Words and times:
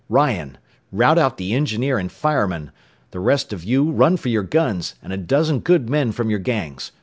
"Ryan, 0.09 0.57
rout 0.91 1.19
out 1.19 1.37
the 1.37 1.53
engineer 1.53 1.99
and 1.99 2.11
firemen! 2.11 2.71
The 3.11 3.19
rest 3.19 3.53
of 3.53 3.63
you 3.63 3.91
run 3.91 4.17
for 4.17 4.29
your 4.29 4.41
guns, 4.41 4.95
and 5.03 5.13
a 5.13 5.17
dozen 5.17 5.59
good 5.59 5.91
men 5.91 6.11
from 6.11 6.27
your 6.31 6.39
gangs! 6.39 6.91